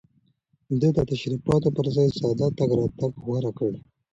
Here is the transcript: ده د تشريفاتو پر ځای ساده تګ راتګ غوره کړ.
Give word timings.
ده 0.79 0.89
د 0.97 0.99
تشريفاتو 1.11 1.69
پر 1.75 1.85
ځای 1.95 2.07
ساده 2.19 2.47
تګ 2.59 2.69
راتګ 2.79 3.11
غوره 3.23 3.51
کړ. 3.57 3.71